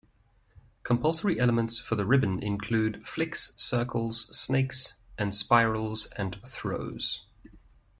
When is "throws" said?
6.43-7.27